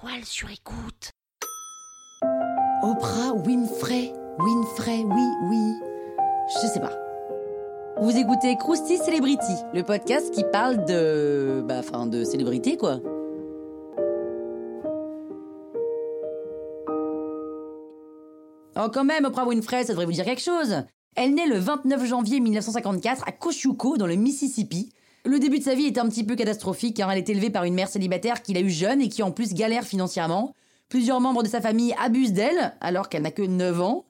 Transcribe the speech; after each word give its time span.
toile 0.00 0.24
sur 0.24 0.48
écoute. 0.50 1.12
Oprah 2.82 3.34
Winfrey. 3.34 4.12
Winfrey, 4.38 5.04
oui, 5.04 5.28
oui. 5.48 5.72
Je 6.48 6.66
sais 6.66 6.80
pas. 6.80 6.92
Vous 8.00 8.16
écoutez 8.16 8.56
Krusty 8.56 8.96
Celebrity, 8.96 9.54
le 9.74 9.82
podcast 9.82 10.32
qui 10.32 10.44
parle 10.44 10.84
de. 10.86 11.62
Bah, 11.66 11.80
enfin, 11.80 12.06
de 12.06 12.24
célébrité, 12.24 12.76
quoi. 12.76 13.00
Oh, 18.76 18.88
quand 18.92 19.04
même, 19.04 19.26
Oprah 19.26 19.46
Winfrey, 19.46 19.84
ça 19.84 19.92
devrait 19.92 20.06
vous 20.06 20.12
dire 20.12 20.24
quelque 20.24 20.40
chose. 20.40 20.84
Elle 21.16 21.34
naît 21.34 21.48
le 21.48 21.58
29 21.58 22.06
janvier 22.06 22.40
1954 22.40 23.24
à 23.26 23.32
Kosciuszko, 23.32 23.98
dans 23.98 24.06
le 24.06 24.14
Mississippi. 24.14 24.92
Le 25.26 25.38
début 25.38 25.58
de 25.58 25.64
sa 25.64 25.74
vie 25.74 25.84
était 25.84 26.00
un 26.00 26.08
petit 26.08 26.24
peu 26.24 26.34
catastrophique 26.34 26.96
car 26.96 27.12
elle 27.12 27.18
est 27.18 27.28
élevée 27.28 27.50
par 27.50 27.64
une 27.64 27.74
mère 27.74 27.88
célibataire 27.88 28.42
qu'il 28.42 28.56
a 28.56 28.60
eu 28.60 28.70
jeune 28.70 29.02
et 29.02 29.10
qui 29.10 29.22
en 29.22 29.32
plus 29.32 29.52
galère 29.52 29.84
financièrement. 29.84 30.54
Plusieurs 30.88 31.20
membres 31.20 31.42
de 31.42 31.48
sa 31.48 31.60
famille 31.60 31.94
abusent 32.02 32.32
d'elle 32.32 32.74
alors 32.80 33.10
qu'elle 33.10 33.22
n'a 33.22 33.30
que 33.30 33.42
9 33.42 33.82
ans. 33.82 34.06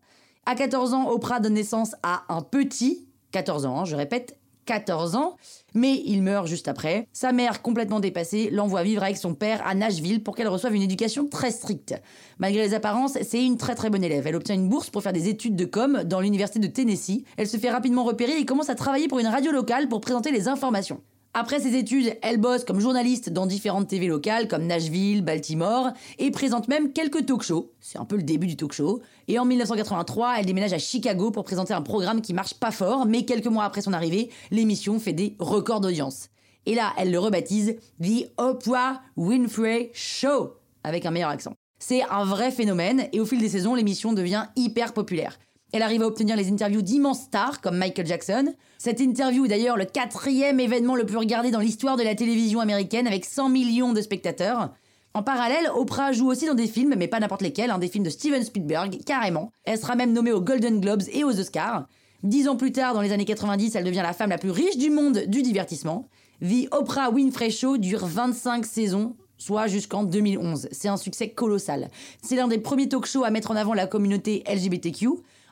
À 0.46 0.54
14 0.54 0.94
ans, 0.94 1.10
Oprah 1.10 1.40
donne 1.40 1.54
naissance 1.54 1.96
à 2.04 2.22
un 2.28 2.42
petit, 2.42 3.08
14 3.32 3.66
ans, 3.66 3.80
hein, 3.80 3.84
je 3.84 3.96
répète, 3.96 4.38
14 4.70 5.16
ans, 5.16 5.36
mais 5.74 6.00
il 6.06 6.22
meurt 6.22 6.46
juste 6.46 6.68
après. 6.68 7.08
Sa 7.12 7.32
mère, 7.32 7.60
complètement 7.60 7.98
dépassée, 7.98 8.50
l'envoie 8.52 8.84
vivre 8.84 9.02
avec 9.02 9.16
son 9.16 9.34
père 9.34 9.66
à 9.66 9.74
Nashville 9.74 10.22
pour 10.22 10.36
qu'elle 10.36 10.46
reçoive 10.46 10.76
une 10.76 10.82
éducation 10.82 11.26
très 11.26 11.50
stricte. 11.50 12.00
Malgré 12.38 12.62
les 12.62 12.72
apparences, 12.72 13.18
c'est 13.20 13.44
une 13.44 13.56
très 13.56 13.74
très 13.74 13.90
bonne 13.90 14.04
élève. 14.04 14.28
Elle 14.28 14.36
obtient 14.36 14.54
une 14.54 14.68
bourse 14.68 14.88
pour 14.88 15.02
faire 15.02 15.12
des 15.12 15.28
études 15.28 15.56
de 15.56 15.64
com 15.64 16.04
dans 16.04 16.20
l'université 16.20 16.60
de 16.60 16.68
Tennessee. 16.68 17.24
Elle 17.36 17.48
se 17.48 17.56
fait 17.56 17.70
rapidement 17.70 18.04
repérer 18.04 18.38
et 18.38 18.44
commence 18.44 18.70
à 18.70 18.76
travailler 18.76 19.08
pour 19.08 19.18
une 19.18 19.26
radio 19.26 19.50
locale 19.50 19.88
pour 19.88 20.00
présenter 20.00 20.30
les 20.30 20.46
informations. 20.46 21.00
Après 21.32 21.60
ses 21.60 21.76
études, 21.76 22.16
elle 22.22 22.38
bosse 22.38 22.64
comme 22.64 22.80
journaliste 22.80 23.30
dans 23.30 23.46
différentes 23.46 23.86
TV 23.86 24.08
locales 24.08 24.48
comme 24.48 24.66
Nashville, 24.66 25.22
Baltimore, 25.22 25.92
et 26.18 26.32
présente 26.32 26.66
même 26.66 26.92
quelques 26.92 27.24
talk 27.24 27.42
shows. 27.42 27.70
C'est 27.78 27.98
un 27.98 28.04
peu 28.04 28.16
le 28.16 28.24
début 28.24 28.48
du 28.48 28.56
talk 28.56 28.72
show. 28.72 29.00
Et 29.28 29.38
en 29.38 29.44
1983, 29.44 30.40
elle 30.40 30.46
déménage 30.46 30.72
à 30.72 30.78
Chicago 30.78 31.30
pour 31.30 31.44
présenter 31.44 31.72
un 31.72 31.82
programme 31.82 32.20
qui 32.20 32.34
marche 32.34 32.54
pas 32.54 32.72
fort, 32.72 33.06
mais 33.06 33.26
quelques 33.26 33.46
mois 33.46 33.62
après 33.62 33.80
son 33.80 33.92
arrivée, 33.92 34.28
l'émission 34.50 34.98
fait 34.98 35.12
des 35.12 35.36
records 35.38 35.80
d'audience. 35.80 36.30
Et 36.66 36.74
là, 36.74 36.92
elle 36.98 37.12
le 37.12 37.20
rebaptise 37.20 37.76
The 38.02 38.32
Oprah 38.36 39.00
Winfrey 39.16 39.92
Show, 39.94 40.54
avec 40.82 41.06
un 41.06 41.12
meilleur 41.12 41.30
accent. 41.30 41.54
C'est 41.78 42.02
un 42.10 42.24
vrai 42.24 42.50
phénomène, 42.50 43.06
et 43.12 43.20
au 43.20 43.24
fil 43.24 43.38
des 43.38 43.50
saisons, 43.50 43.76
l'émission 43.76 44.12
devient 44.12 44.46
hyper 44.56 44.92
populaire. 44.92 45.38
Elle 45.72 45.82
arrive 45.82 46.02
à 46.02 46.06
obtenir 46.06 46.36
les 46.36 46.50
interviews 46.50 46.82
d'immenses 46.82 47.22
stars 47.22 47.60
comme 47.60 47.76
Michael 47.76 48.06
Jackson. 48.06 48.54
Cette 48.78 49.00
interview 49.00 49.44
est 49.44 49.48
d'ailleurs 49.48 49.76
le 49.76 49.84
quatrième 49.84 50.58
événement 50.58 50.96
le 50.96 51.06
plus 51.06 51.16
regardé 51.16 51.50
dans 51.50 51.60
l'histoire 51.60 51.96
de 51.96 52.02
la 52.02 52.14
télévision 52.14 52.60
américaine 52.60 53.06
avec 53.06 53.24
100 53.24 53.48
millions 53.50 53.92
de 53.92 54.00
spectateurs. 54.00 54.70
En 55.14 55.22
parallèle, 55.22 55.70
Oprah 55.74 56.12
joue 56.12 56.28
aussi 56.28 56.46
dans 56.46 56.54
des 56.54 56.68
films, 56.68 56.94
mais 56.96 57.08
pas 57.08 57.20
n'importe 57.20 57.42
lesquels, 57.42 57.70
hein, 57.70 57.78
des 57.78 57.88
films 57.88 58.04
de 58.04 58.10
Steven 58.10 58.44
Spielberg, 58.44 58.98
carrément. 59.04 59.50
Elle 59.64 59.78
sera 59.78 59.96
même 59.96 60.12
nommée 60.12 60.32
aux 60.32 60.40
Golden 60.40 60.80
Globes 60.80 61.02
et 61.12 61.24
aux 61.24 61.38
Oscars. 61.38 61.86
Dix 62.22 62.48
ans 62.48 62.56
plus 62.56 62.70
tard, 62.70 62.94
dans 62.94 63.00
les 63.00 63.12
années 63.12 63.24
90, 63.24 63.74
elle 63.74 63.84
devient 63.84 64.02
la 64.02 64.12
femme 64.12 64.30
la 64.30 64.38
plus 64.38 64.50
riche 64.50 64.76
du 64.76 64.90
monde 64.90 65.24
du 65.26 65.42
divertissement. 65.42 66.08
The 66.42 66.68
Oprah 66.72 67.10
Winfrey 67.10 67.50
Show 67.50 67.76
dure 67.78 68.06
25 68.06 68.64
saisons, 68.64 69.16
soit 69.36 69.66
jusqu'en 69.66 70.04
2011. 70.04 70.68
C'est 70.70 70.88
un 70.88 70.96
succès 70.96 71.30
colossal. 71.30 71.90
C'est 72.22 72.36
l'un 72.36 72.48
des 72.48 72.58
premiers 72.58 72.88
talk 72.88 73.06
shows 73.06 73.24
à 73.24 73.30
mettre 73.30 73.50
en 73.50 73.56
avant 73.56 73.74
la 73.74 73.86
communauté 73.86 74.44
LGBTQ. 74.46 75.08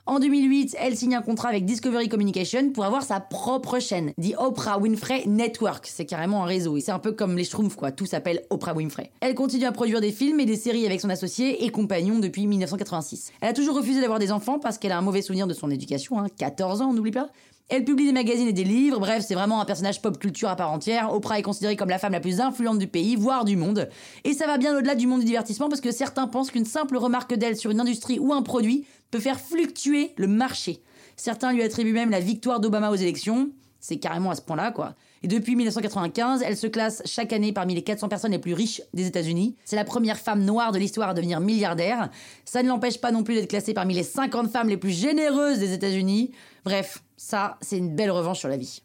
En 0.09 0.21
2008, 0.21 0.75
elle 0.81 0.97
signe 0.97 1.17
un 1.17 1.21
contrat 1.21 1.51
avec 1.51 1.67
Discovery 1.67 2.09
Communication 2.09 2.71
pour 2.71 2.87
avoir 2.87 3.03
sa 3.03 3.21
propre 3.21 3.79
chaîne, 3.79 4.15
The 4.19 4.33
Oprah 4.39 4.79
Winfrey 4.79 5.25
Network. 5.27 5.87
C'est 5.87 6.07
carrément 6.07 6.45
un 6.45 6.47
réseau 6.47 6.79
et 6.79 6.81
c'est 6.81 6.93
un 6.93 6.99
peu 6.99 7.13
comme 7.13 7.37
les 7.37 7.45
Schtroumpfs 7.45 7.77
quoi, 7.77 7.93
tout 7.93 8.07
s'appelle 8.07 8.43
Oprah 8.49 8.73
Winfrey. 8.73 9.11
Elle 9.21 9.35
continue 9.35 9.67
à 9.67 9.73
produire 9.73 10.01
des 10.01 10.11
films 10.11 10.41
et 10.41 10.47
des 10.47 10.57
séries 10.57 10.87
avec 10.87 11.03
son 11.03 11.11
associé 11.11 11.63
et 11.63 11.69
compagnon 11.69 12.21
depuis 12.21 12.47
1986. 12.47 13.33
Elle 13.43 13.51
a 13.51 13.53
toujours 13.53 13.77
refusé 13.77 14.01
d'avoir 14.01 14.19
des 14.19 14.33
enfants 14.33 14.59
parce 14.59 14.79
qu'elle 14.79 14.93
a 14.93 14.97
un 14.97 15.03
mauvais 15.03 15.21
souvenir 15.21 15.47
de 15.47 15.53
son 15.53 15.71
éducation, 15.71 16.19
hein, 16.19 16.29
14 16.39 16.81
ans, 16.81 16.95
n'oublie 16.95 17.11
pas. 17.11 17.29
Elle 17.71 17.85
publie 17.85 18.07
des 18.07 18.13
magazines 18.13 18.49
et 18.49 18.55
des 18.55 18.65
livres, 18.65 18.99
bref, 18.99 19.23
c'est 19.29 19.35
vraiment 19.35 19.61
un 19.61 19.67
personnage 19.67 20.01
pop 20.01 20.19
culture 20.19 20.49
à 20.49 20.57
part 20.57 20.73
entière. 20.73 21.13
Oprah 21.13 21.39
est 21.39 21.43
considérée 21.43 21.77
comme 21.77 21.91
la 21.91 21.99
femme 21.99 22.13
la 22.13 22.21
plus 22.21 22.41
influente 22.41 22.79
du 22.79 22.87
pays, 22.87 23.15
voire 23.15 23.45
du 23.45 23.57
monde. 23.57 23.91
Et 24.25 24.33
ça 24.33 24.47
va 24.47 24.57
bien 24.57 24.75
au-delà 24.75 24.95
du 24.95 25.07
monde 25.07 25.21
du 25.21 25.27
divertissement 25.27 25.69
parce 25.69 25.83
que 25.83 25.93
certains 25.93 26.29
pensent 26.29 26.51
qu'une 26.51 26.65
simple 26.65 26.97
remarque 26.97 27.35
d'elle 27.35 27.59
sur 27.59 27.71
une 27.71 27.81
industrie 27.81 28.19
ou 28.19 28.33
un 28.33 28.41
produit 28.41 28.87
peut 29.11 29.21
faire 29.21 29.39
fluctuer 29.39 30.15
le 30.17 30.29
marché. 30.29 30.83
Certains 31.17 31.53
lui 31.53 31.63
attribuent 31.63 31.93
même 31.93 32.11
la 32.11 32.21
victoire 32.21 32.59
d'Obama 32.59 32.91
aux 32.91 32.95
élections. 32.95 33.51
C'est 33.81 33.99
carrément 33.99 34.31
à 34.31 34.35
ce 34.35 34.43
point-là, 34.43 34.73
quoi. 34.73 34.95
Et 35.23 35.29
depuis 35.29 35.57
1995, 35.57 36.43
elle 36.43 36.57
se 36.57 36.67
classe 36.67 37.03
chaque 37.05 37.33
année 37.33 37.53
parmi 37.53 37.75
les 37.75 37.83
400 37.83 38.09
personnes 38.09 38.33
les 38.33 38.39
plus 38.39 38.55
riches 38.55 38.83
des 38.95 39.07
États-Unis. 39.07 39.57
C'est 39.65 39.77
la 39.77 39.85
première 39.85 40.19
femme 40.19 40.45
noire 40.45 40.73
de 40.73 40.79
l'histoire 40.79 41.09
à 41.09 41.15
devenir 41.15 41.41
milliardaire. 41.41 42.11
Ça 42.45 42.63
ne 42.63 42.69
l'empêche 42.69 43.01
pas 43.01 43.13
non 43.13 43.23
plus 43.23 43.35
d'être 43.35 43.49
classée 43.49 43.75
parmi 43.75 43.95
les 43.95 44.03
50 44.03 44.51
femmes 44.51 44.69
les 44.69 44.77
plus 44.77 44.91
généreuses 44.91 45.59
des 45.59 45.73
États-Unis. 45.73 46.33
Bref, 46.65 47.03
ça, 47.17 47.57
c'est 47.61 47.79
une 47.79 47.95
belle 47.95 48.11
revanche 48.11 48.39
sur 48.39 48.49
la 48.49 48.57
vie. 48.57 48.83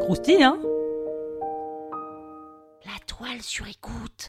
Croustille, 0.00 0.42
hein? 0.42 0.58
La 2.84 2.98
toile 3.06 3.40
sur 3.40 3.66
écoute. 3.66 4.28